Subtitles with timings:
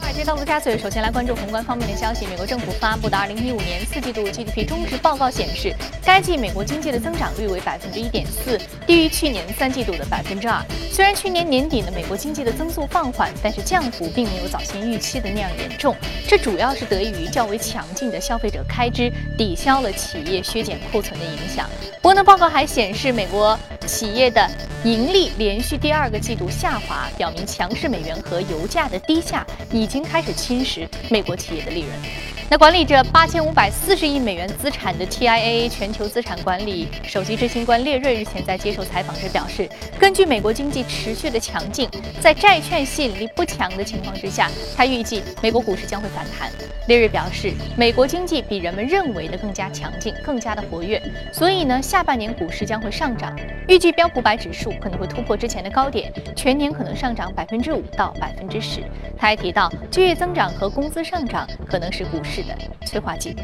[0.00, 2.26] 华尔街到陆家嘴，首先来关注宏观方面的消息。
[2.26, 10.62] 美国政府发布的2015年四季度 GDP 中值报告显示，该季美国经济的增长率为百分之一点四，低于去年三季度的百分之二。
[10.92, 15.96] 虽然去年年底呢，美国经济的增速放缓，但是降幅并没有早先预期的那样严重。
[16.28, 21.68] 这主要是得益于较为强劲的消费者开支，抵消了企业削减库存的影响。
[21.96, 24.46] 不过呢，报告还显示，美国企业的
[24.84, 31.90] 盈利连续第二个季度下滑，表明强势美元和油价的低下已经开始侵蚀美国企业的利润。
[32.50, 41.88] 那管理着八千五百四十亿美元资产的 TIAA 全球资产管理首席执行官列瑞日前在接受采访时表示，根据美国经济持续的强劲，
[42.20, 46.50] 在债券吸引力不强的情况之下，他预计美国股市将会反弹。
[46.86, 51.02] 列瑞表示，美国经济比人们认为的更加强劲，更加的活跃，
[51.32, 53.34] 所以呢，下半年股市将会上涨。
[53.66, 58.82] 预计标普百指数可能会突破之前的高点，全年可能上涨百分之五到百分之十。
[59.16, 63.36] 他还提到，就业增长和工资上涨可能是股市是的催化剂。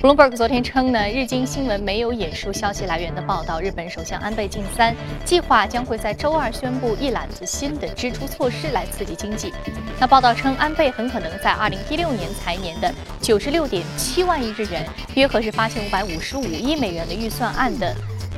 [0.00, 3.60] Bloomberg 昨天称呢，日经新闻没有引述消息来源的报道。
[3.60, 9.52] 日本首相安倍晋三计划将会在周二宣布一揽子新的支出措施来刺激经济。
[9.98, 17.92] 那报道称，安倍很可能在2016年财年的96.7万亿日元，约合是8555亿美元的预算案的。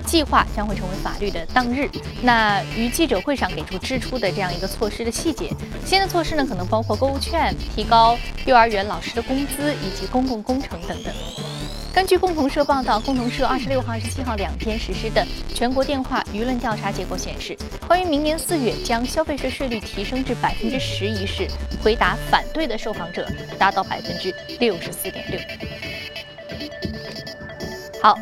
[0.08, 1.88] 计划将会成为法律的当日。
[2.22, 5.52] 那于记者会上给出支出的这样一个措施的细节，
[5.84, 11.12] 新的措施呢可能包括购物券、提高幼儿园老师的工资以及公共工程等等。
[11.92, 17.56] 根据共同社报道，共同社二十六号、二十七号两天实施的全国电话舆论调查结果显示，
[17.86, 21.46] 关于明年四月将消费税税率提升至百分之十一事，
[21.82, 23.26] 回答反对的受访者
[23.58, 25.40] 达到百分之六十四点六。
[28.00, 28.16] 好。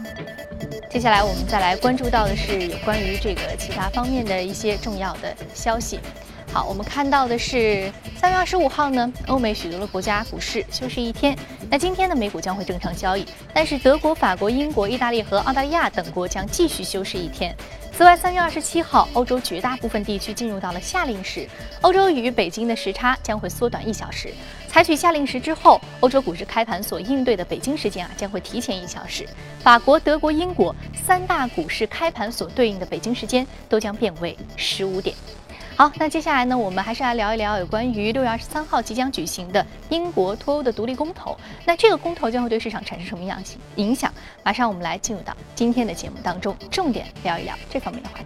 [0.88, 6.00] 接下来我们再来关注到的是有关于这个其他方面的一些重要的消息。
[6.52, 11.36] 好，我们看到的是三月二十五号呢，欧美许多的国家股市休市一天。
[11.68, 17.54] 那今天呢，美股将会正常交易，但是德国、法国、英国、意大利和澳大利亚等国将继续休市一天。
[17.96, 21.48] 此外，三月二十七号，欧洲绝大部分地区进入到了夏令时，
[21.80, 24.34] 欧洲与北京的时差将会缩短一小时。
[24.68, 29.26] 采取夏令时之后，欧洲股市开盘所应对的北京时间啊将会提前一小时。
[29.60, 35.16] 法国、德国、英国三大股市开盘所对应的北京时间都将变为十五点。
[35.76, 41.36] 好，那接下来呢，我们还是来聊一聊有关于六月二十三号即将举行的英国脱欧的独立公投。
[41.66, 43.38] 那这个公投将会对市场产生什么样
[43.74, 44.10] 影响？
[44.42, 48.24] 马上我们来进入到今天的节目当中，重点聊一聊这方面的话题。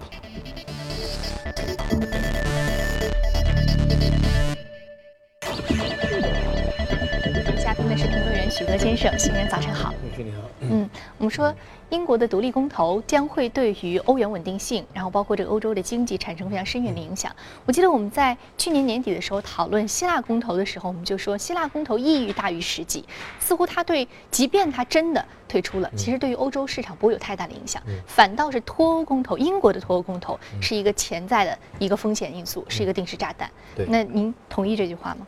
[8.60, 9.90] 许哥先生，新年早晨好。
[10.14, 10.42] 许你好。
[10.60, 11.50] 嗯，我们说
[11.88, 17.34] 英国的独立公投将会对于欧元稳定性，然后包括这个欧洲的经济产生非常深远的影响。
[17.64, 23.02] 我记得我们在去年年底的时候讨论希腊公投的时候，我们就说希腊公投意义大于实际，
[23.38, 33.50] 似乎它对，即便它真的退出了，其实对于欧洲市场不会有太大的影响，反倒是脱欧公投，英国的脱欧公投是一个潜在的一个风险因素，是一个定时炸弹。
[33.74, 35.26] 对，那您同意这句话吗？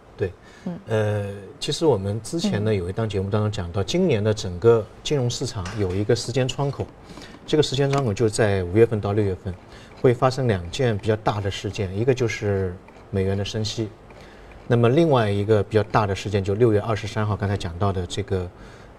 [0.64, 0.72] 对。
[0.86, 1.26] 呃，
[1.58, 6.86] 其实我们之前呢有一档节目当中讲到，今年的整个金融市场有一个时间窗口，
[7.46, 9.52] 这个时间窗口就在五月份到六月份，
[10.00, 12.74] 会发生两件比较大的事件，一个就是
[13.10, 13.88] 美元的升息，
[14.68, 18.50] 那么另外一个比较大的事件就六月二十三号刚才讲到的这个，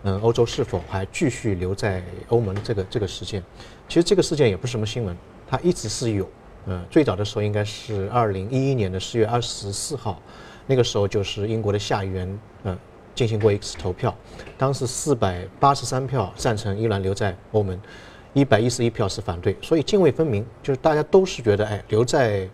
[0.04, 3.42] 嗯，欧洲是否还继续留在欧盟这个这个事件，
[3.88, 5.16] 其实这个事件也不是什么新闻，
[5.48, 6.30] 它一直是有，
[6.66, 10.22] 嗯，最早的时候应该是二零一一年的四月二十四号。
[10.66, 12.78] 那个时候就是英国的下议院，呃，
[13.14, 14.16] 进行过一次投票，
[14.58, 17.80] 当时四百八十三票赞成英格兰留在欧盟，
[18.34, 22.48] 一百一十一票是反对，所以泾渭分明，就是大家都是觉得，哎，留在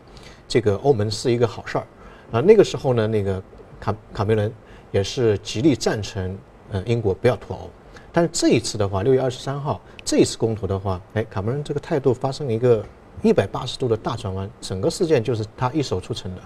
[0.47, 1.87] 这个欧盟是一个好事儿，
[2.31, 3.41] 啊，那个时候呢，那个
[3.79, 4.51] 卡卡梅伦
[4.91, 6.37] 也是极力赞成，
[6.71, 7.69] 呃，英国不要脱欧，
[8.11, 12.83] 但是这一次的话，六月二十三号这一次公投的话，哎，卡梅伦这个态度发生了一个
[13.21, 16.41] 一百八十度的大转弯，整个事件就是他一手促成的。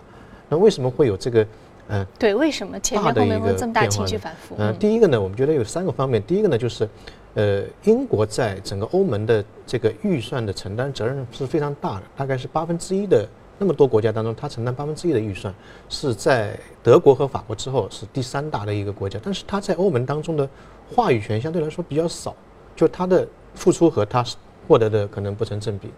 [0.53, 1.47] 那为什么会有这个，
[1.87, 4.53] 嗯，对，为什么前面后面会这么大情绪反复？
[4.59, 6.21] 嗯，第一个呢，我们觉得有三个方面。
[6.21, 6.87] 第一个呢，就是，
[7.33, 13.27] 呃，英国在整个欧盟的这个预算的承担责任是非常大的，大概是八分之一的
[13.57, 15.51] 那么多国家当中，它承担八分之一的预算，
[15.89, 19.19] 是在德国和法国之后是第三大的一个国家。
[19.23, 20.47] 但是它在欧盟当中的
[20.93, 22.35] 话语权相对来说比较少，
[22.75, 24.23] 就它的付出和它
[24.67, 25.89] 获得的可能不成正比。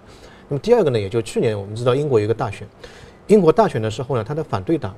[0.48, 2.66] 那么第二个呢，也就去年我们知道英国有一个大选。
[3.28, 4.96] 英国大选的时候呢，他的反对党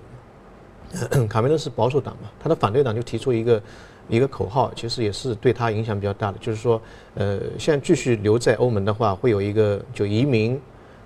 [1.27, 3.61] 卡梅伦是保守党嘛，他的反对党就提出一个
[4.09, 6.81] 一个口号，其实也是对他影响比较大的，就是说，
[7.15, 10.59] 呃，现在继续留在欧盟的话，会有一个就移民，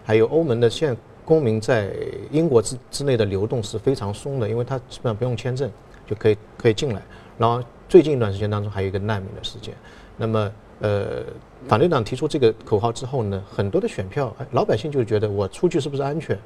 [0.04, 0.96] 还有欧盟的现
[1.26, 1.92] 公民在
[2.32, 5.72] 英国之之内的流动是非常松的，因为他基本上不用签证
[6.06, 7.02] 就可以可以进来。
[7.38, 9.74] 然后最近一段时间当中还有一个难民的事件，
[10.16, 11.24] 那么呃，
[11.68, 16.38] 反对党提出这个口号之后呢，很多的选票，老百姓就觉得我出去是不是安全？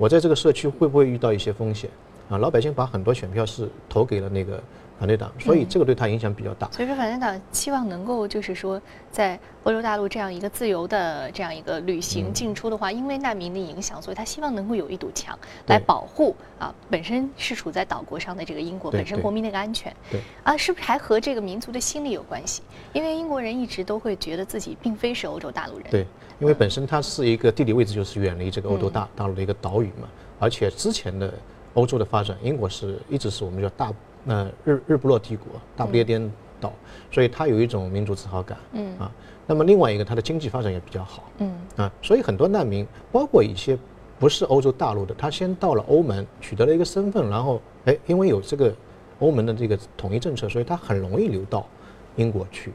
[0.00, 1.90] 我在这个社区会不会遇到一些风险？
[2.30, 4.58] 啊，老百姓把很多选票是投给了那个。
[5.00, 6.70] 反对党，所以这个对他影响比较大。
[6.70, 8.78] 所以说，反对党期望能够就是说，
[9.10, 15.38] 在欧洲大陆这样一个自由的这样一个旅行进出的话，因为难民的影响，所以他希望能够有一堵墙
[15.68, 19.90] 来保护啊，本身是处在岛国上的这个英国本身国民的一个安全。
[20.10, 22.60] 对啊，是不是还和这个民族的心理有关系？
[22.92, 25.86] 因为英国人一直都会觉得自己并非是欧洲大陆人。
[25.90, 26.06] 对，
[26.40, 30.06] 因为本身它是一个地理位置就是远离这个欧洲大大陆的一个岛屿嘛，
[30.38, 31.32] 而且之前的
[31.72, 33.90] 欧洲的发展，英国是一直是我们叫大。
[34.24, 35.46] 那日日不落帝国，
[35.76, 36.30] 大不列颠
[36.60, 36.72] 岛，
[37.10, 38.58] 所以它有一种民族自豪感。
[38.72, 39.10] 嗯啊，
[39.46, 41.24] 那么另外一个，它的经济发展也比较好。
[41.38, 43.78] 嗯啊，所以很多难民，包括一些
[44.18, 48.74] 不是欧洲大陆的，他先到了欧盟，取得了一个身份，然后哎，因为有这个
[49.20, 51.66] 欧盟的这个统一政策，所以他很容易流到
[52.16, 52.72] 英国去。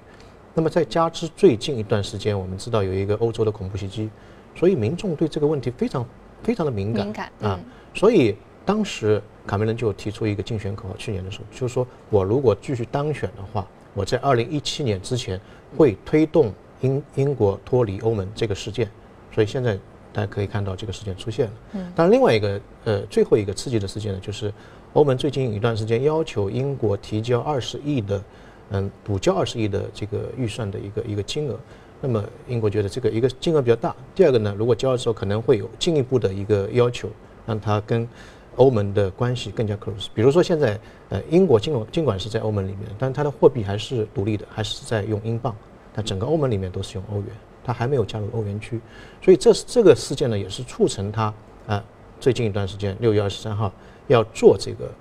[0.54, 4.10] 那么再加之最近一段时间，我们知道有一个欧洲的恐怖袭击，
[4.56, 6.04] 所以民众对这个问题非常
[6.42, 7.06] 非常的敏感。
[7.06, 7.60] 敏感啊，
[7.94, 9.22] 所以当时。
[9.46, 15.40] 卡梅伦就提出一个竞选口号，去年的时候就是说，我如果继续当选的话，我在二零一七年之前
[15.78, 16.52] 会推动
[16.82, 18.90] 英英国脱离欧盟这个事件。
[19.32, 19.78] 所以现在
[20.12, 21.54] 大家可以看到这个事件出现了。
[21.74, 21.94] 嗯。
[21.96, 24.52] 当然，另外一个呃最后一个刺激的事件呢，就是
[24.94, 28.24] 欧盟最近一段时间要求英国提交二十亿的
[28.72, 31.60] 嗯补交二十亿的这个预算的一个一个金额。
[32.02, 33.96] 那么英国觉得这个一个金额比较大。
[34.16, 37.08] 第二个呢，如果交的时候可能会有进一步的一个要求，
[37.46, 38.08] 让它跟。
[38.56, 40.80] 欧盟的关系更加 close，比如说现在，
[41.10, 45.56] 呃，英国尽管尽管是在欧盟里面，但它的货币还是独立的，还是在用英镑。
[45.94, 47.28] 但整个欧盟里面都是用欧元，
[47.64, 48.82] 它还没有加入欧元区，
[49.22, 51.34] 所以这这个事件呢，也是促成它
[51.68, 51.84] 啊，
[52.20, 53.72] 最近一段时间六月二十三号
[54.08, 54.92] 要做这个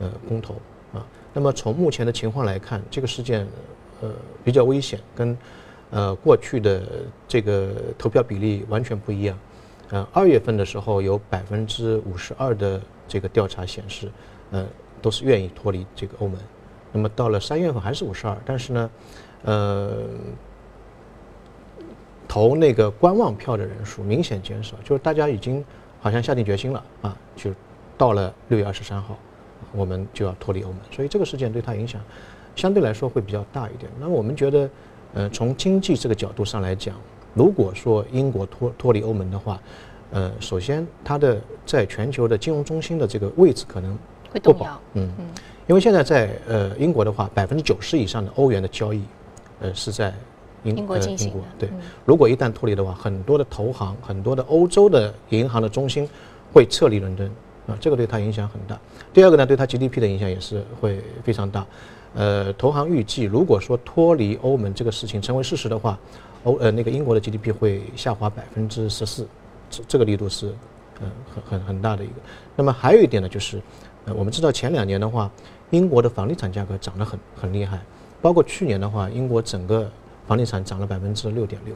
[0.00, 0.54] 呃公投
[0.92, 1.06] 啊。
[1.32, 3.46] 那么从目前的情况来看，这个事件
[4.02, 4.10] 呃
[4.44, 5.36] 比较危险，跟
[5.90, 6.82] 呃过去的
[7.26, 9.38] 这个投票比例完全不一样。
[9.88, 12.80] 呃，二月份的时候有百分之五十二的
[13.12, 14.10] 这个调查显示，
[14.52, 14.66] 呃，
[15.02, 16.38] 都是愿意脱离这个欧盟。
[16.92, 18.90] 那么到了三月份还是五十二，但是呢，
[19.44, 19.92] 呃，
[22.26, 25.62] 投那个观望票的人数明显减少，就是大家已经
[26.00, 27.50] 好像下定决心了啊，就
[27.98, 29.18] 到了六月二十三号，
[29.72, 30.78] 我们就要脱离欧盟。
[30.90, 32.00] 所以这个事件对它影响
[32.56, 33.92] 相对来说会比较大一点。
[34.00, 34.70] 那我们觉得，
[35.12, 36.96] 呃，从经济这个角度上来讲。
[37.34, 39.58] 如果说英国脱脱离欧盟的话，
[40.12, 43.98] 呃，首先它的在全球的金融中心的这个位置可能
[44.30, 45.26] 会动摇，嗯嗯，
[45.66, 49.02] 因为现在在呃英国的话，百分之九十以上的欧元的交易，
[49.60, 50.12] 呃是在
[50.64, 51.68] 英英国进行对，
[52.04, 56.08] 如果一旦脱离的话，很多的投行、很多的欧洲的银行的中心
[56.52, 57.28] 会撤离伦敦，
[57.66, 58.78] 啊，这个对它影响很大。
[59.12, 61.66] 第二个呢，对它 GDP 的影响也是会非常大。
[62.14, 65.98] 呃，投行预计，如果说脱离欧盟这个事情成为事实的话，
[66.44, 69.26] 欧呃那个英国的 GDP 会下滑百分之十四，
[69.72, 70.54] 这这个力度是，
[71.00, 72.14] 嗯很很很大的一个。
[72.54, 73.60] 那么还有一点呢，就是，
[74.04, 75.30] 呃我们知道前两年的话，
[75.70, 77.80] 英国的房地产价格涨得很很厉害，
[78.20, 79.90] 包括去年的话，英国整个
[80.28, 81.74] 房地产涨了百分之六点六。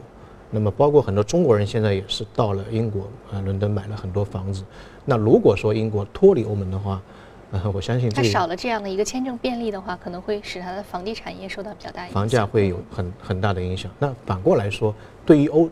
[0.49, 3.01] 那么包括很多中国人现在也是到了英国
[3.33, 4.63] 啊伦敦买了很多房子。
[5.03, 7.01] 那如果说英国脱离欧盟的话，
[7.51, 12.13] 呃，我相信它少了这样的一个签证便利的话，可能会使它的房地产业受到比较大影响。
[12.13, 13.91] 房价会有很很大的影响。
[13.99, 14.93] 那反过来说，
[15.25, 15.69] 对于欧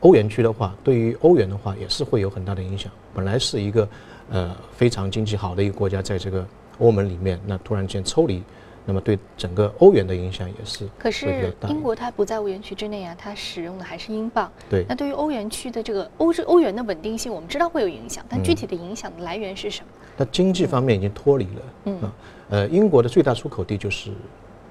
[0.00, 2.90] 欧元区的话，对于欧元的话，也是会有很大的影响。
[3.14, 3.88] 本来是一个
[4.30, 6.46] 呃非常经济好的一个国家，在这个
[6.78, 8.42] 欧盟里面，那突然间抽离。
[8.86, 14.50] 那么对整个欧元的影响也是，可是英国它不在欧元区之内啊，它使用的还是英镑。
[14.70, 19.88] 对，那对于欧元区的这个欧洲欧元的稳定性，我们知道会有影响，但具体的影响的来源是什么？
[20.16, 22.00] 它经济方面已经脱离了，嗯，
[22.48, 24.10] 呃，英国的最大出口地就是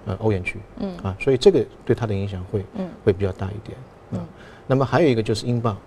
[0.08, 3.78] 呃欧元区，嗯啊，所以这个对它的影响会嗯会比较大一点，
[4.12, 4.26] 嗯，
[4.68, 5.78] 那么还有一个就是英镑。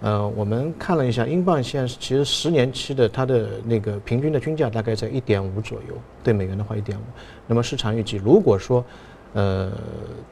[0.00, 7.02] 呃，我们看了一下，英镑现在其实十年期的它的那个平均的均价大概在一点五左右，对美元的话一点五。
[7.48, 8.84] 那么市场预计，如果说
[9.32, 9.72] 呃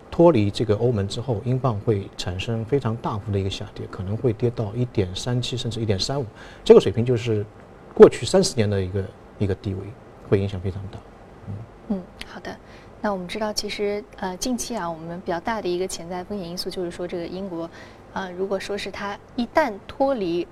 [0.09, 6.25] 脱离这个欧盟之后，英镑会产生非常大幅的一个下跌，可能会跌到一点三七甚至一点三五，
[6.63, 7.45] 这个水平就是
[7.93, 9.05] 过去三十年的一个
[9.41, 9.81] 一个低位，
[10.29, 10.99] 会影响非常大。
[11.49, 11.55] 嗯
[11.89, 12.57] 嗯，好的。
[13.07, 17.71] 那我们知道，其实呃近期啊，我们比较大的一个潜在风险因素就是说这个英国。
[18.13, 20.45] 啊，如果说是它一旦脱离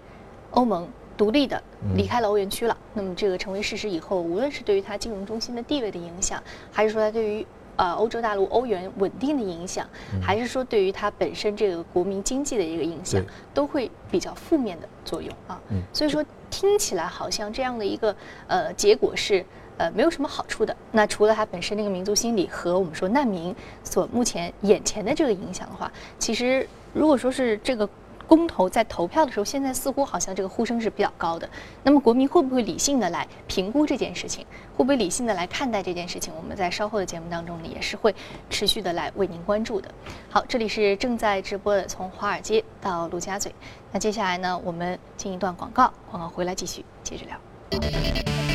[0.53, 1.61] 欧盟独立的
[1.97, 7.45] 离开了欧元区了，那么这个成为事实以后，无论是对于它金融中心的地位的影响，还是说它对于
[7.75, 9.85] 呃欧洲大陆欧元稳定的影响，
[10.23, 13.21] 还是说对于它本身这个国民经济的一个影响，
[13.53, 15.61] 都会比较负面的作用啊。
[15.93, 18.15] 所以说听起来好像这样的一个
[18.47, 19.45] 呃结果是
[19.79, 20.77] 呃没有什么好处的。
[20.93, 27.89] 那除了它本身那个民族心理和我们说难民所目前眼前的这个影响的话，其实如果说是这个。
[28.27, 31.47] 公投在投票的时候，现在似乎好像这个呼声是比较高的。
[31.83, 34.47] 那么国民会不会理性的来评估这件事情？
[34.75, 36.33] 会不会理性的来看待这件事情？
[36.35, 38.15] 我们在稍后的节目当中呢，也是会
[38.49, 39.91] 持续的来为您关注的。
[40.31, 43.55] 好，这里是正在直播的，从华尔街到陆家嘴。
[43.93, 48.54] 那接下来呢，我们进一段广告，广告回来继续接着聊。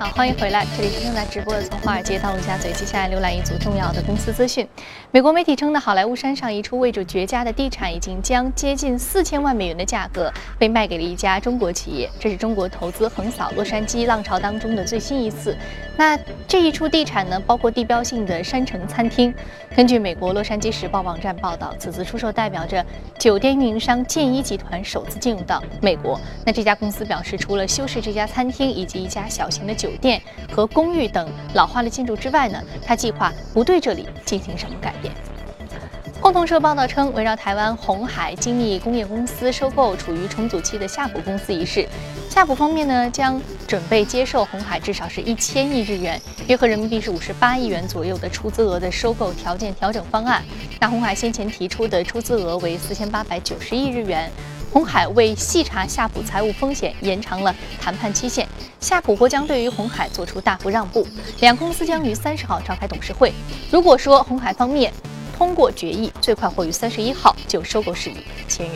[0.00, 2.72] 好，欢迎回来，这里是正在直播的从华尔街到陆家嘴。
[2.72, 4.66] 接下来浏览一组重要的公司资讯。
[5.10, 12.08] 美国媒体称呢好莱坞山上一处位置绝佳的地产，已经将接近四千万美元的价格被卖给了一家中国企业。
[12.18, 15.54] 这是中国投资横扫洛杉矶浪潮当中的最新一次。
[15.98, 19.34] 那这一处地产呢，包括地标性的山城餐厅。
[19.76, 22.82] 根据美国《洛杉矶时报》网站报道，此次出售代表着
[23.18, 26.18] 酒店运营商建一集团首次进入到美国。
[26.46, 35.12] 那这家公司表示，除了修饰这家餐厅以及一家小型的酒酒店和公寓等老化的建筑之外呢，他计划不对这里进行什么改变。
[36.20, 41.88] 共同社报道称，围绕台湾红海精密工业公司收购处于重组期的夏普公司一事，
[42.28, 50.44] 夏普方面呢将准备接受红海至少是一千亿日元，约合人民币是五十八亿元左右的出资额的收购条件调整方案。
[50.78, 54.30] 那红海先前提出的出资额为四千八百九十亿日元。
[54.72, 58.46] 红海为细查夏普财务风险，延长了谈判期限。
[58.78, 61.04] 夏普或将对于红海做出大幅让步。
[61.40, 63.32] 两公司将于三十号召开董事会。
[63.70, 64.92] 如果说红海方面
[65.36, 68.74] 通过决议，最快会于三十一号就收购事宜签约。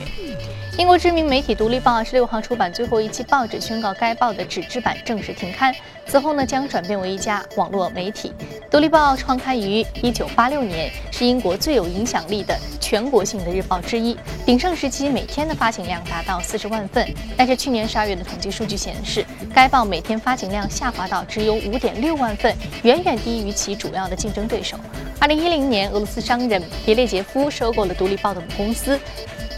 [0.76, 5.72] 英国知名媒体《独立报》二十六号出版最后一期报纸，宣告该报的纸质版正式停刊。
[6.06, 8.32] 此后呢，将转变为一家网络媒体。
[8.70, 14.16] 《独立报》创刊于一九八六年，是英国最有影响力的全国性的日报之一。
[14.44, 17.08] 鼎盛时期，每天的发行量达到四十万份。
[17.36, 24.76] 但是去年十二月的统计数据显示，该报每天发行量下滑到只有五点六万份，远远低于其主要的竞争对手。
[25.20, 28.98] 二零一零年，俄罗斯商人别列杰夫收购了《独立报》的母公司。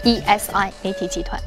[0.03, 1.41] ESI 媒体集团，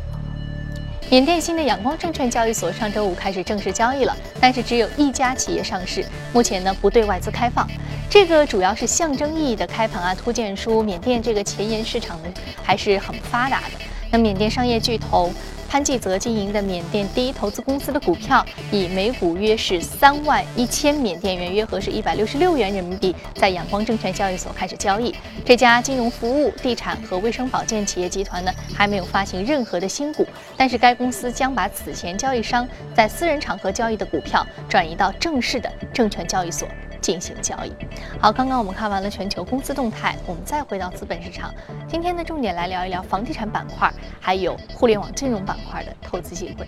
[1.10, 7.68] 缅甸新的阳光证券交易所上周五开始正式交易了，但是只有一家企业上市，目前呢不对外资开放。
[8.08, 12.28] 这个主要是象征意义的开盘啊，突见出缅甸这个前沿市场呢
[12.62, 13.84] 还是很发达的。
[14.12, 15.32] 那缅甸商业巨头。
[15.70, 25.14] 潘继泽经营的缅甸第一投资公司的股票以每股约是三万一千缅甸元，约合是一百六十六元人民币，在阳光证券交易所开始交易。
[25.44, 36.66] 这家金融服务、地产和卫生保健企业集团呢，还没有发行任何的新股，但是该公司将把此前交易商在私人场合交易的股票转移到正式的证券交易所。
[37.00, 37.72] 进行交易。
[38.20, 41.52] 好，刚刚我们看完了全球公司动态，我们再回到资本市场。
[41.88, 46.66] 今天呢重点来聊一聊房地产板块，还有互联网金融板块的投资机会。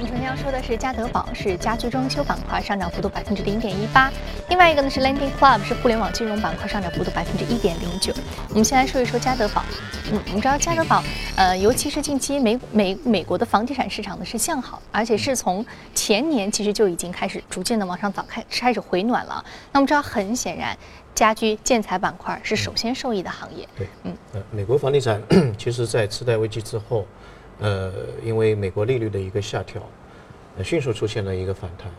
[0.00, 4.10] 我们首先要说的是嘉德宝，是家居装修板块上涨幅度百分之零点一八。
[4.48, 8.10] 另外一个呢是 Lending Club，是互联网金融板块上涨幅度百分之一点零九。
[8.48, 9.62] 我们先来说一说嘉德宝。
[10.10, 11.04] 嗯，我们知道嘉德宝，
[11.36, 15.64] 呃，尤其是近期美美美国的房地产市场呢是向好，而且是从
[15.94, 19.44] 前年其实就已经开始逐渐的往上早开开始回暖了。
[19.70, 20.74] 那我们知道，很显然，
[21.14, 23.68] 家居建材板块是首先受益的行业。
[23.76, 25.22] 对，嗯，呃，美国房地产
[25.58, 27.04] 其实在次贷危机之后，
[27.60, 27.92] 呃，
[28.24, 29.82] 因为美国利率的一个下调，
[30.64, 31.90] 迅速出现了一个反弹。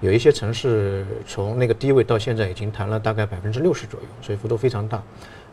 [0.00, 5.02] 有一些城市从那个低位到现在已经弹了大概百分之六十左右，所以幅度非常大。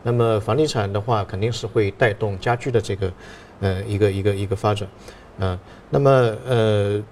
[0.04, 3.12] 那么房地产的话，肯定是会带动家居的这个，
[3.58, 4.88] 呃，一个一个一个发展，
[5.40, 5.58] 啊，
[5.90, 6.10] 那么
[6.46, 7.02] 呃，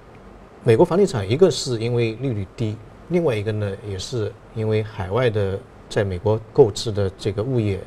[0.63, 2.77] 美国房地产一个是因为利率低，
[3.09, 5.59] 另外一个呢也是因为海外的
[5.89, 7.81] 在美国购置的这个物业，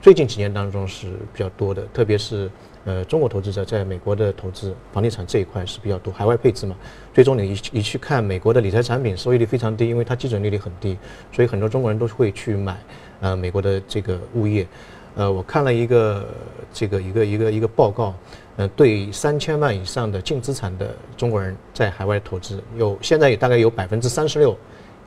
[0.00, 2.50] 最近几年当中是比较多的，特别是
[2.84, 6.76] 呃中国投资者在美国的投资房地产这一块是比较多，海外配置嘛，
[7.12, 10.96] 最终你一一去看美国的理财产品收益率非常低，因为它基准利率很低，
[11.32, 12.76] 所以很多中国人都会去买。
[13.20, 14.66] 呃，美国的这个物业，
[15.14, 16.26] 呃，我看了一个
[16.74, 18.12] 这个一个一个一个报告，
[18.56, 24.54] 呃，对三千万以上的净资产的中国人在海外投资，有现在也大概有百分之三十六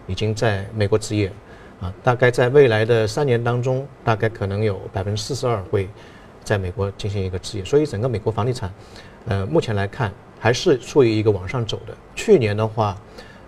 [0.08, 1.32] 已经在美国置业，
[1.80, 5.88] 啊，大概在未来的三年当中，大概可能有百分之四十二会
[6.48, 8.72] 在美国进行一个置业，所以整个美国房地产，
[9.28, 11.94] 呃，目前来看还是处于一个往上走的。
[12.16, 12.98] 去年的话。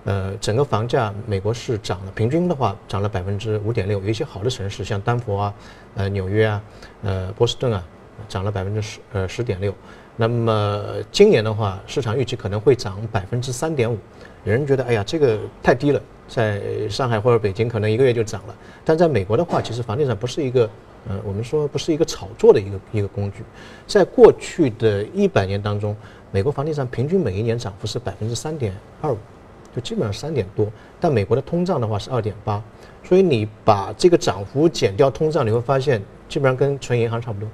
[0.06, 5.53] 呃，整个房价美国是涨了，平均的话涨了百分之五点六，有一些好的城市像丹佛啊、
[5.96, 6.63] 呃纽约啊、
[7.03, 7.84] 呃波士顿啊，
[8.27, 9.75] 涨了百分之十呃十点六，
[10.15, 13.98] 那么今年的话，市场预期可能会涨百分之三点五。
[14.46, 18.56] 有人觉得，哎呀，这个太低了，在上海或者北京可能一个月就涨了。
[18.86, 20.68] 但在美国的话，其实房地产不是一个，
[21.08, 23.44] 呃，我们说不是一个炒作的一个一个工具。
[23.88, 25.96] 在过去的一百年当中，
[26.32, 29.18] 美国房地产平均每一年涨幅是百分之三点二五，
[29.75, 30.68] 就基本上三点多。
[31.00, 32.62] 但美国的通胀的话是二点八，
[33.03, 37.48] 所以你把这个涨幅减掉通胀，你会发现基本上跟存银行差不多。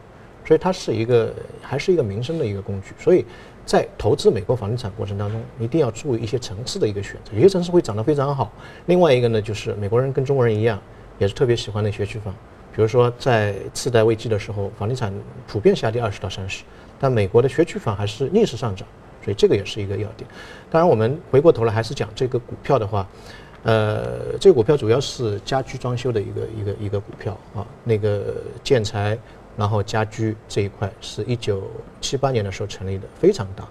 [0.48, 3.26] 所以它是一个还是一个民生的一个工具，所以
[3.66, 7.32] 在投资美国房地产过程当中，一定要注意一些层次的一个选择。
[7.34, 8.54] 有些城市会涨得非常好，
[8.86, 10.80] 另外一个呢，就是美国人跟中国人一样，
[11.18, 12.32] 也是特别喜欢那学区房。
[12.76, 15.14] 比如说在次贷危机的时候，房地产
[15.48, 16.64] 普遍下跌二十到三十，
[17.00, 18.86] 但美国的学区房还是逆势上涨，
[19.24, 20.30] 所以这个也是一个要点。
[20.70, 23.08] 当然，我们回过头来还是讲这个股票的话，
[23.64, 29.18] 呃，这个股票主要是家居装修的一个一个一个股票啊，那个建材。
[29.58, 33.66] 然后家居这一块是一九七八年的时候成立的，非常大，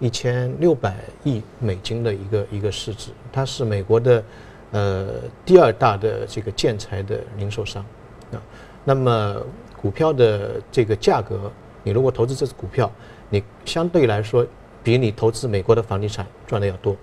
[0.00, 4.24] 一千六百亿美金的一个一个市值，它是美国的
[4.72, 5.08] 呃
[5.46, 7.86] 第二大的这个建材的零售商
[8.32, 8.42] 啊。
[8.84, 9.36] 那么
[9.80, 11.50] 股票的这个价格，
[11.82, 12.90] 你如果投资这只股票，
[13.28, 14.46] 你相对来说
[14.82, 16.96] 比你投资美国的房地产赚的要多。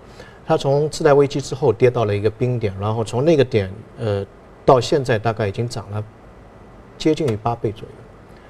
[0.46, 4.24] 它从次贷危机之后跌到了一个冰点，然后从那个点呃
[4.64, 6.02] 到现在大概已经涨了
[6.96, 7.94] 接近于八倍左右。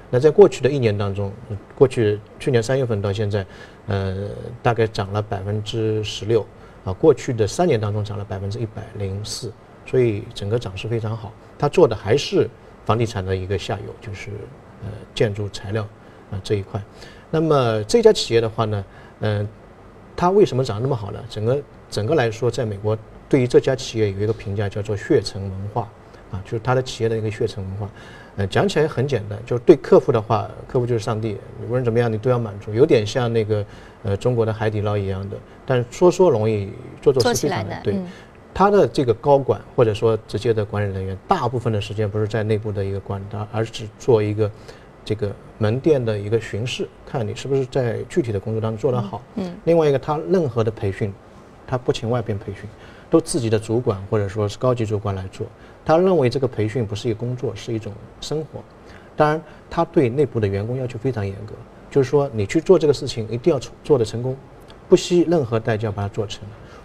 [0.09, 1.31] 那在过去的一年当中，
[1.75, 3.45] 过去去年三月份到现在，
[3.85, 4.29] 呃，
[4.63, 6.43] 大概涨了百分之十六，
[6.83, 9.51] 啊，过去的三年当中涨了百分之一百零四，
[9.85, 11.31] 所以整个涨势非常好。
[11.59, 12.49] 它做的还是
[12.89, 14.31] 房地产的一个下游，就是
[14.81, 15.87] 呃建筑材料
[16.31, 16.81] 啊这一块。
[17.29, 18.83] 那么这家企业的话呢，
[19.19, 19.47] 嗯，
[20.15, 21.19] 它为什么涨那么好呢？
[21.29, 22.97] 整个整个来说，在美国
[23.29, 25.87] 对于这家企业有一个评价叫做血层文化，
[26.31, 27.87] 啊，就是它的企业的一个血层文化。
[28.37, 33.63] 呃，讲起来很简单，就是对客户的话，客户就是上帝，无论怎么样你都要满足，有点像那个
[34.01, 35.37] 呃中国的海底捞一样的。
[35.63, 36.71] 但说说容易，
[37.03, 37.83] 做做是非常难。
[37.83, 37.95] 对，
[38.53, 44.51] 他的这个高管或者说直接的管理人员，大部分的时间不是在内部的一个管他，而是做一个
[45.05, 49.21] 这个门店的一个巡视，看你是不是在具体的工作当中做得好。
[49.35, 49.55] 嗯。
[49.63, 51.13] 另外一个，他任何的培训，
[51.65, 52.69] 他不请外边培训，
[53.09, 55.47] 都自己的主管或者说是高级主管来做。
[55.85, 58.61] 他认为这个培训不是一个工作，是一种生活。
[59.15, 61.53] 当然，他对内部的员工要求非常严格，
[61.89, 64.35] 就是说你去做这个事情一定要做得成功，
[64.87, 66.43] 不惜任何代价把它做成。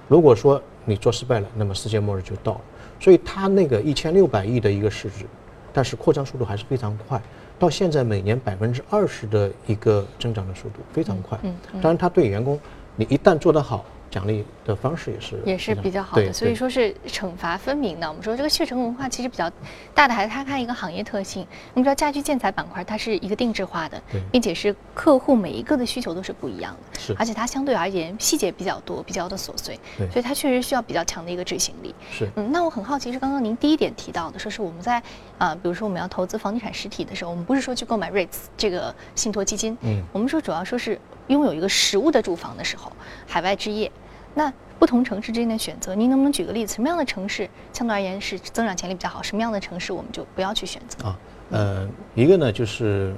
[0.09, 2.61] 如果说你做失败了，那么世界末日就到了。
[3.01, 5.25] 所以他那个一千六百亿的一个市值，
[5.73, 7.21] 但是扩张速度还是非常快，
[7.59, 11.39] 到现在每年百分之二十的一个增长的速度非常快。
[11.43, 12.59] 嗯，当然他对员工，
[12.97, 13.85] 你一旦做得好。
[14.15, 18.07] 奖励的方式也是也是比较好的，所以说是惩罚分明的。
[18.07, 19.51] 我们说这个血橙文化其实比较
[19.93, 21.45] 大的，还是它看一个行业特性。
[21.73, 24.01] 我们知道家居建材板块它是一个定制化的，
[24.31, 29.77] 并且是客户每一个的需求都是不一样的，是而且它相对而言细节比较多，比较的琐碎，
[30.13, 31.93] 所以它确实需要比较强的一个执行力。
[32.13, 35.03] 是嗯，那我很好奇，是刚刚您第一点提到的，说是我们在
[35.39, 40.97] 啊，比如说我们要投资房地产实体的时候，我们不是说去购买 REITs 这个信托基金，嗯，我们说主要说是
[41.27, 42.93] 拥有一个实物的住房的时候，
[43.27, 43.91] 海外置业。
[44.35, 46.75] 那不同城市之间的选择，您能不能举个例子？
[46.75, 49.23] 什么样的城市相对而言是增长潜力比较好？
[49.23, 51.07] 什么样的城市我们就不要去选择？
[51.07, 51.19] 啊，
[51.51, 53.15] 呃，一个呢就是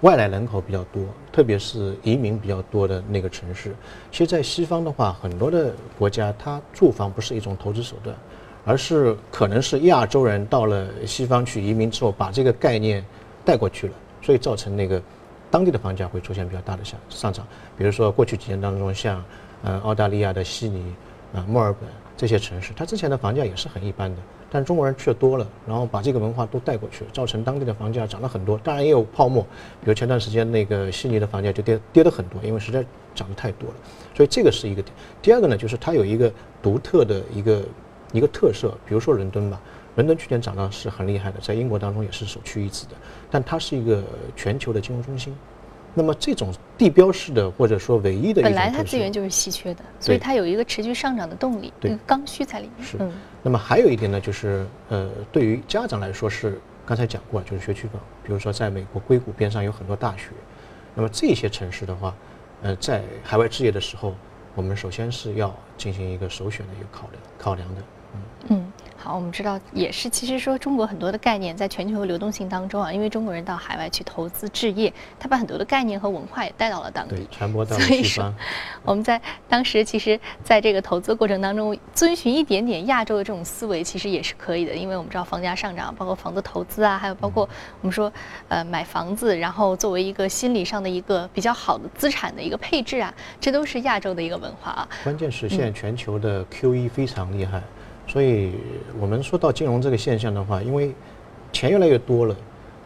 [0.00, 3.74] 外来人口比较多，特别是移民比较多的那个城市。
[4.10, 8.16] 其实，在西方的话，很多的国家，它住房不是一种投资手段，
[8.64, 13.04] 而是可能是亚洲人到了西方去移民之后，把这个概念
[13.44, 15.02] 带过去了，所以造成那个
[15.50, 17.46] 当地的房价会出现比较大的上上涨。
[17.76, 19.22] 比如说过去几年当中，像
[19.64, 20.94] 呃，澳大利亚的悉尼、
[21.32, 28.56] 啊墨尔本这些城市，它之前的房价也是很一般的，但中国人去的多了，然后把这个文化都带过去了，造成当地的房价涨了很多。
[28.58, 29.42] 当然也有泡沫，
[29.80, 33.74] 比如前段时间那个悉尼的房价就跌跌了很多，因为实在涨得太多了。
[34.14, 34.94] 所以这个是一个点。
[35.20, 37.64] 第二个呢，就是它有一个独特的一个
[38.12, 39.60] 一个特色，比如说伦敦吧，
[39.96, 42.92] 伦敦去年涨得是很厉害的，在英国当中也是首屈一指的，
[43.30, 44.04] 但它是一个
[44.36, 45.34] 全球的金融中心。
[45.94, 52.86] 那么这种地标式的或者说唯一的，本来它资源就是稀缺的，所以它有一个持续上涨的动力，一个刚需在里面。
[52.86, 52.98] 是。
[53.42, 60.30] 那么还有一点呢，就是呃，对于家长来说是刚才讲过，就是学区房，比如说在美国硅谷边上有很多大学，
[60.94, 62.14] 那么这些城市的话，
[62.62, 64.14] 呃，在海外置业的时候，
[64.54, 67.82] 我们首先是要进行一个首选的一个考量考量的。
[68.48, 68.63] 嗯。
[69.04, 74.90] 好，我们知道也是，其实说中国很多的概念在全球流动性当中啊，因为中国人到海外去投资置业，
[75.20, 78.34] 他把很多的概念和文化也带到了当地，传播到了西方。
[78.82, 87.46] 我们在当时其实在这个投资过程当中，遵循一点点亚洲的这种思维，其实也是可以的，因为我们知道房价上涨，包括房子投资啊，还有包括
[87.82, 88.10] 我们说
[88.48, 94.88] 呃买房子，然后作为一个心理上的一个比较好的资产的一个配置啊，这都是亚洲的一个文化啊。
[95.02, 97.62] 关键是现在全球的 QE 非常厉害。
[98.14, 98.52] 所以，
[99.00, 100.94] 我们说到金融这个现象的话，因为
[101.50, 102.36] 钱越来越多了，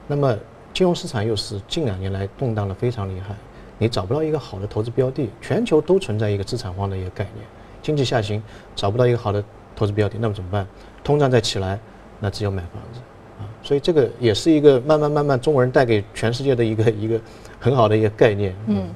[0.06, 0.34] 那么
[0.72, 3.34] 金融市场又是近两年来动荡的非常厉害，
[3.76, 7.46] 你找不到一个好的投资标的，全球都存在一个资产荒的一个概念，
[7.82, 8.42] 经济下行
[8.74, 9.44] 找不到一个好的
[9.76, 10.66] 投资标的，那么怎么办？
[11.04, 11.78] 通胀再起来，
[12.20, 13.00] 那只有买房子
[13.38, 13.44] 啊。
[13.62, 17.20] 所以这个也是一个慢慢慢慢中国人带给全世界的一个一个
[17.60, 18.56] 很好的一个概念。
[18.66, 18.88] 嗯。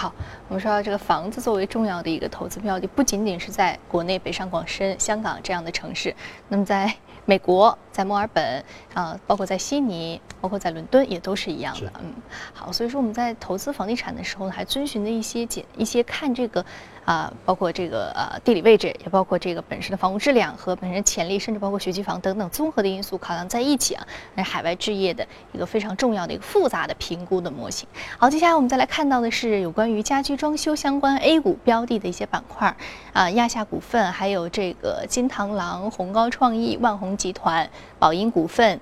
[0.00, 0.10] 好，
[0.48, 6.16] 我们说到这个房子作为重要的一个投资标的，不仅仅是在国内北上广深、香港这样的城市，
[6.48, 6.90] 那么在。
[7.26, 11.92] 美国在墨尔本啊，包括在悉尼，包括在伦敦也都是一样的。
[12.00, 12.12] 嗯，
[12.52, 16.64] 好，所以说我们在投资房地产的时候呢，还遵循的一些简一些看这个
[17.04, 27.86] 啊，包括这个呃地理位置，也包括这个本身的房屋质量和本身潜力，甚至包括学区房等等综合的因素考量在一起啊，那海外置业的一个非常重要的一个复杂的评估的模型。
[28.18, 32.74] 好，接下来我们再来看到的是有关于家居装修相关 A 股标的的一些板块
[33.12, 37.10] 啊，亚夏股份，还有这个金螳螂、宏高创意、万宏。
[37.20, 38.80] 集团、宝盈股份、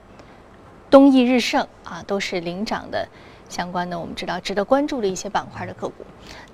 [0.91, 3.09] 东易日盛啊，都是领涨的
[3.49, 3.99] 相关的。
[3.99, 6.05] 我们知道值得关注的一些板块的个股。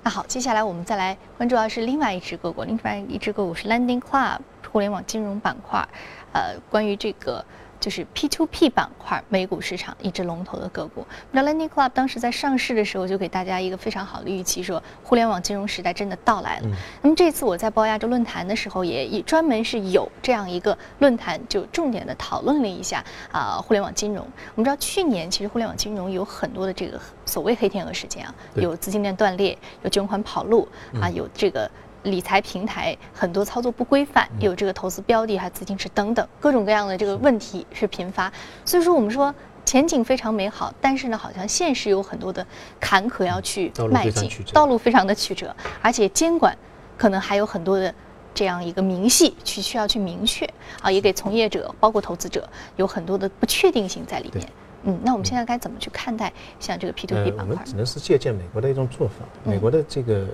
[0.05, 4.37] 那好，接下来我们再来关注到是另外一只个股，另外一只个股是 Landing Club
[4.71, 5.83] 互联网金融板块。
[6.31, 7.43] 呃，关于这个。
[7.79, 11.05] 就是 P to P 板块，美股市场一只龙头的个股。
[11.31, 16.67] 那 Lending Club 当时在上市的时候，就给大家一个非常好的预期，说互联网金融时代真的到来了。
[17.01, 24.25] 那么这次我在包亚洲论坛的时候，也也专门是有这样一个论坛，就重点的讨论了一下啊，互联网金融。
[24.55, 30.67] 我们知道去年其实互联网金融有很多的这个所谓黑天鹅事件啊，有资金链断裂，有捐款跑路
[30.99, 31.69] 啊，有这个。
[32.05, 38.31] 理财平台很多操作不规范，有这个投资标的还资金池等等各种各样的这个问题是频发，
[38.63, 39.33] 所以说我们说
[39.65, 42.45] 前景非常美好，但是呢，好像现实有很多的
[42.79, 46.55] 坎坷要去迈进，道路非常的曲折，而且监管
[46.97, 47.93] 可能还有很多的
[48.33, 50.47] 这样一个明细去需要去明确。
[50.81, 54.47] 啊，也给从业者包括投资者有很多的不确定性在里面。
[54.87, 57.55] 嗯，那我们现在该怎么去看待像这个 P to P 板块？
[57.55, 59.25] 我们只能是借鉴美国的一种做法。
[59.43, 60.27] 美国的这个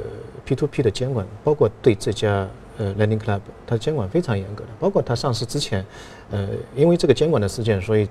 [0.43, 2.45] P to P 的监管，包括对这家
[2.77, 4.69] 呃 Lending Club，它监管非常严格的。
[4.77, 5.85] 包括它上市之前，
[6.31, 8.09] 呃，因为这个监管的事件，所以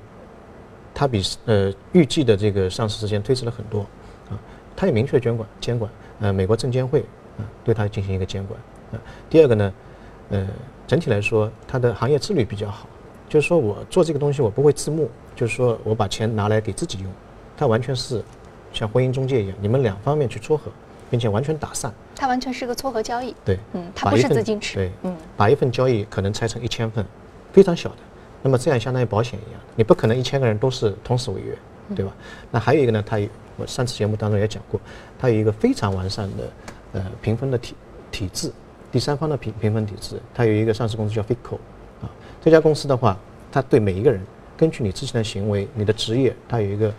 [0.94, 3.80] 它比呃预计的这个上市时间推迟了很多
[4.30, 4.38] 啊。
[4.74, 7.00] 它也明确监管监管，呃，美国证监会
[7.36, 8.58] 啊对它进行一个监管
[8.92, 9.00] 啊。
[9.28, 9.72] 第二个呢，
[10.30, 10.48] 呃，
[10.86, 12.88] 整体来说，它的行业自律比较好。
[13.30, 17.12] 就是说我做这个东西，我不会自募，就是说我把钱拿来给自己用，
[17.56, 18.20] 它完全是
[18.72, 20.64] 像婚姻中介一样，你们两方面去撮合，
[21.08, 21.94] 并且完全打散。
[22.16, 23.32] 它完全是个撮合交易。
[23.44, 24.74] 对，嗯，它不是资金池。
[24.74, 27.06] 对，嗯，把一份交易可能拆成一千份，
[27.52, 27.98] 非常小的，
[28.42, 31.56] 那么这样相当于保险一样，你不可能一千个人都是同时违约，
[31.94, 32.12] 对吧？
[32.50, 33.16] 那还有一个呢，它
[33.56, 34.80] 我上次节目当中也讲过，
[35.20, 36.52] 它有一个非常完善的
[36.94, 37.76] 呃评分的体
[38.10, 38.50] 体制，
[38.90, 41.56] 第三方的评评分体制，它有一个上市公司叫 Fico。
[42.42, 43.16] 这家公司的话，
[43.52, 44.20] 它对每一个人，
[44.56, 46.92] 根据你之前的行为、你的职业，它有一个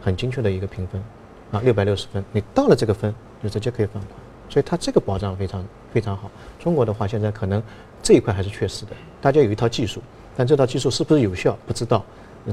[0.00, 1.02] 很精确的一个评分，
[1.50, 4.14] 啊，六百六十分，你到了这个分，你直接可以放款，
[4.48, 6.30] 所以它这个保障非常非常好。
[6.58, 7.62] 中国的话，现在可能
[8.02, 10.00] 这一块还是缺失的，大家有一套技术，
[10.34, 12.02] 但这套技术是不是有效，不知道，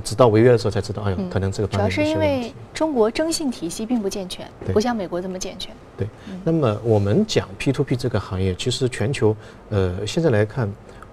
[0.03, 5.73] 直到违约的时候才知道，哎呦，可能这个主要是因为中国征信体系并不健全，不像美国这么健全。
[5.95, 6.05] 对，
[6.43, 9.33] 那么我们讲 P to P 这个行业，其实全球，
[9.69, 10.69] 呃，现在来看。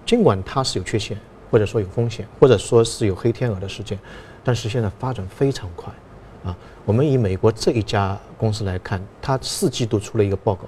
[0.07, 1.19] 尽管它是有缺陷，
[1.51, 3.99] 或者说有风险，或者说是有黑天鹅的事件，
[4.41, 5.93] 但是现在发展非常快，
[6.45, 10.63] 啊，我们以美国这一家公司来看，它四季度出了一个报告，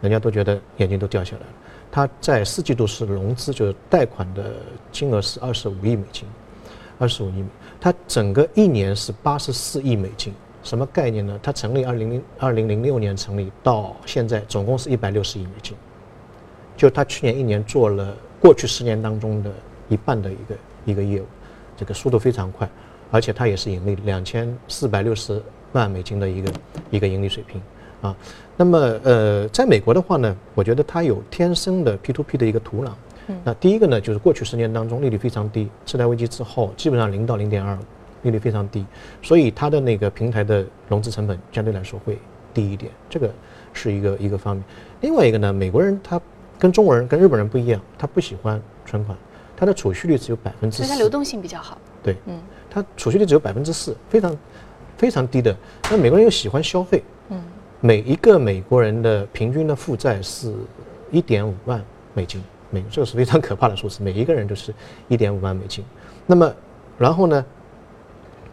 [0.00, 1.48] 人家都觉得眼睛都掉下来了。
[1.90, 4.54] 它在四季度是融资，就是贷款的
[4.90, 6.26] 金额是二十五亿美金，
[6.98, 7.48] 二十五亿美。
[7.78, 11.38] 它整个一年是八十四亿美金，什么概念呢？
[11.42, 15.76] 它成立二零零二零零六年成立到现在，总共是一百六十亿美金，
[16.74, 18.16] 就它去年一年做了。
[18.40, 19.50] 过去十年当中的
[19.88, 21.24] 一半的一个一个业务，
[21.76, 22.68] 这个速度非常快，
[23.10, 26.52] 而且它也是盈利两千四百六十万美金的一个
[26.90, 27.60] 一个盈利水平
[28.00, 28.14] 啊。
[28.56, 32.90] 那么呃，在美国的话呢，我觉得它有天生的 P to P 的一个土壤。
[33.44, 37.78] 那第一个呢，就是过去十年当中利率非常低，次贷危机之后基本上零到零点二，
[38.22, 38.86] 利率非常低，
[39.20, 42.18] 所以它的那个平台的融资成本相对来说会
[42.54, 43.30] 低一点，这个
[43.72, 44.64] 是一个一个方面。
[45.00, 46.20] 另外一个呢，美国人他。
[46.58, 49.16] 跟中国人、跟日本人不一样，他不喜欢存款，
[49.56, 51.78] 他的储蓄率只有百分之四，所以它流动性比较好。
[52.02, 54.36] 对，嗯，它储蓄率只有百分之四，非常
[54.96, 55.56] 非常低的。
[55.90, 57.40] 那美国人又喜欢消费，嗯，
[57.80, 60.52] 每一个美国人的平均的负债是
[61.10, 61.82] 一点五万
[62.14, 64.74] 美金，美这个是非常可怕的数字，每一个人都是
[65.06, 65.84] 一点五万美金。
[66.26, 66.52] 那么，
[66.98, 67.44] 然后呢，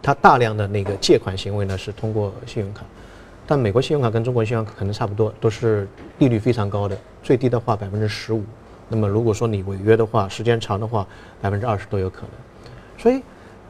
[0.00, 2.84] 他大量的那个借款行为呢是通过信用卡。
[3.46, 5.86] 但美国信用卡跟中国信用卡可能差不多，都是
[6.18, 8.42] 利率非常高的，最低的话百分之十五。
[8.88, 11.06] 那么如果说你违约的话，时间长的话，
[11.40, 12.30] 百分之二十都有可能。
[12.98, 13.22] 所以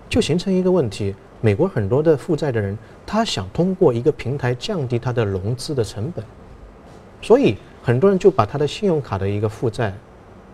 [0.09, 6.25] 就形成一个问题：美国很多的负债的人，他想通过一个平台降低他的融资的成本，
[7.21, 9.93] 所以很多人就把他的信用卡的一个负债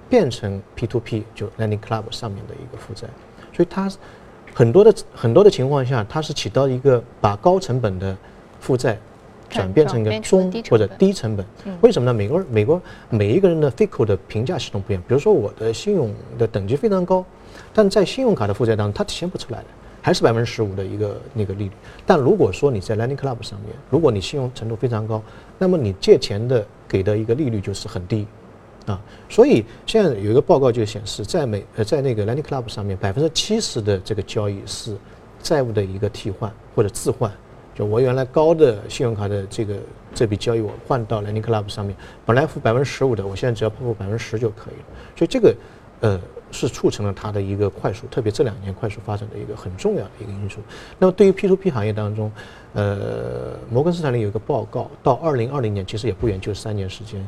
[0.09, 3.07] 变成 P2P，就 Lending Club 上面的一个负债。
[3.53, 3.91] 所以它
[4.55, 8.17] 很多的很多的情况下，它是起到一个把高成本的
[8.59, 8.99] 负债。
[9.53, 11.47] 转变成一个中或者低成本，
[11.83, 12.15] 为什么呢？
[12.15, 15.03] 美国美国每一个人的 FICO 的评价系统不一样。
[15.07, 17.25] 比如说我的信用的等级非常高，
[17.75, 19.67] 但在信用卡的负债当中，它体现不出来的，
[20.01, 21.71] 还是百分之十五的一个那个利率。
[22.07, 25.23] 但如果说你在 Lending Club 上面，如果你信用程度非常高，
[25.59, 28.27] 那么你借钱的给的一个利率就是很低，
[28.87, 34.97] 啊，所以现在有一个报告就显示，在美呃在那个 Lending Club 上面，百分之七十的这个交易是
[35.43, 37.31] 债务的一个替换或者置换。
[37.75, 39.77] 就我原来高的信用卡的这个
[40.15, 44.87] 这笔交易，我换到 Lending Club 上面，本来付百分之十五的，我现在只要付百分之十就可以了。
[45.17, 45.55] 所以这个，
[46.01, 50.59] 呃，是促成了它的一个快速，特别这两年快速发展的一个很重要的一个因素。
[50.99, 52.31] 那么对于 P to P 行业当中，
[52.75, 57.27] 呃，摩根斯坦利有一个报告，到二零二零年其实也不远，就三年时间，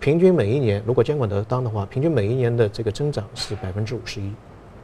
[0.00, 4.32] 平均每一年如果监管得当的话，平均每一年的这个增长是百分之五十一，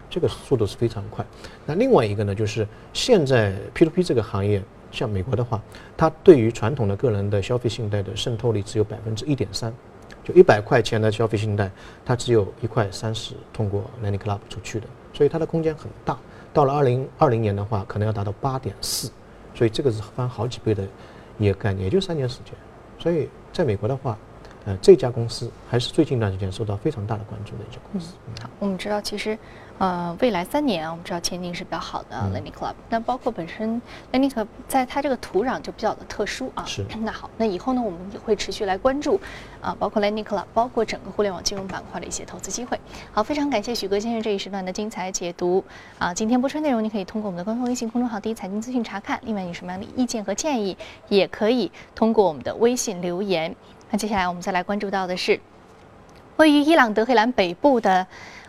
[0.08, 1.26] 这个速度是非常快。
[1.66, 4.62] 那另外一个呢，就是现在 P to P 这个行业。
[4.90, 5.60] 像美国的话，
[5.96, 9.72] 它对于传统的个人的消费信贷的渗透率只有百分之一点三，
[10.24, 11.70] 就一百块钱的消费信贷，
[12.04, 16.18] 它只有一块三十通过 lenny Club 出去的，所以它的空间很大。
[16.52, 19.10] 到了二零二零年的话，可能要达到八点四，
[19.54, 20.84] 所以这个是翻好几倍的
[21.38, 22.54] 一个概念，也就三年时间。
[22.98, 24.18] 所以在美国的话，
[24.66, 28.14] 呃，这家公司还是最近一段时间受到非常大的关注的一家公司。
[28.42, 29.38] 好，我们知道其实。
[29.78, 32.74] 呃，未来三年啊，我们知道前景是比较好的 Lending Club。
[32.90, 33.80] 那包括本身
[34.12, 36.62] Lending Club 在它这个土壤就比较的特殊啊。
[36.66, 36.84] 是。
[36.98, 39.18] 那好，那以后呢，我们也会持续来关注
[39.62, 42.78] 啊，包括 Lending Club，包括整个互联网金融板块的一些投资机会。
[43.10, 45.64] 好，非常感谢许哥先生这一时段的精彩解读
[45.98, 46.12] 啊。
[46.12, 49.18] 今天播出内容，你可以通过我们的官方微信公众号“第一财经资讯”查看。
[49.24, 50.76] 另外，有什么样的意见和建议，
[51.08, 53.56] 也可以通过我们的微信留言。
[53.90, 55.40] 那接下来我们再来关注到的是，
[56.36, 58.06] 位于伊朗德黑兰北部的。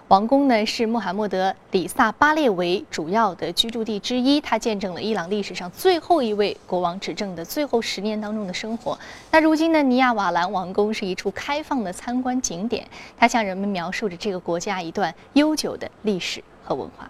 [0.08, 9.00] 王宫呢是穆罕默德里萨巴列维主要的居住地之一，它见证了伊朗历史上最后一位国王执政的最后十年当中的生活。
[9.32, 12.86] 那如今呢，尼亚瓦兰王宫是一处开放的参观景点，
[13.18, 17.10] 它向人们描述着这个国家一段悠久的历史和文化。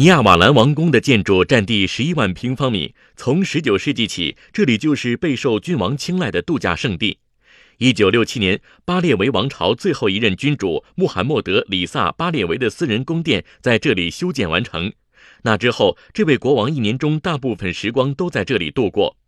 [0.00, 7.18] 尼亚瓦兰王宫的建筑占地十一万平方米，从十九世纪起，这里就是备受君王青睐的度假胜地。
[7.76, 14.90] 一九六七年，巴列维王朝最后一任君主穆罕默德里萨巴列维的私人宫殿在这里修建完成。
[15.42, 19.18] 那之后，这位国王一年中大部分时光都在这里度过。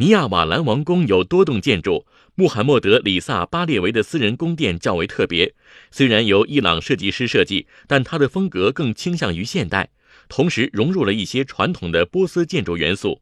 [0.00, 5.54] 尼亚瓦兰王宫有多栋建筑，穆罕默德里萨巴列维的私人宫殿较为特别。
[5.90, 9.90] 虽然由伊朗设计师设计，但它的风格更倾向于现代，
[10.26, 13.20] 同时融入了一些传统的波斯建筑元素。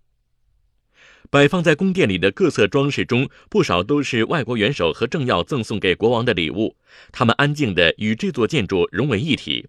[1.30, 6.76] 摆放在宫殿里的各色装饰中，不少都是外国元首和政要赠送给国王的礼物。
[7.10, 9.66] 他们安静地与这座建筑融为一体，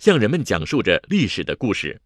[0.00, 2.00] 向人们讲述着历史的故事。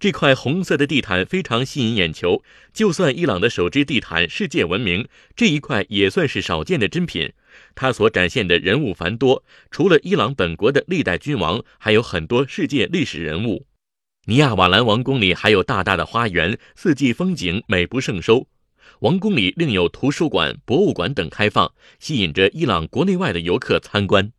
[0.00, 7.34] 这块红色的地毯非常吸引眼球，就算伊朗的手织地毯世界闻名，这一块也算是少见的珍品。
[7.74, 13.66] 它所展现的人物繁多，除了伊朗本国的历代君王，还有很多世界历史人物。
[14.24, 18.48] 尼亚瓦兰王宫里还有大大的花园，四季风景美不胜收。
[19.00, 24.32] 王宫里另有图书馆、博物馆等开放，吸引着伊朗国内外的游客参观。